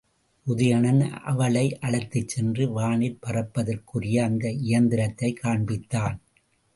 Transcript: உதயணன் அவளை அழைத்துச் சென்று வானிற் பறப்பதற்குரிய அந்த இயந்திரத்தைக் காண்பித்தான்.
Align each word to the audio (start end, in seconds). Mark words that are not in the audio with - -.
உதயணன் 0.47 1.09
அவளை 1.09 1.77
அழைத்துச் 1.79 2.27
சென்று 2.27 2.71
வானிற் 2.71 3.19
பறப்பதற்குரிய 3.27 4.23
அந்த 4.23 4.49
இயந்திரத்தைக் 4.49 5.39
காண்பித்தான். 5.43 6.17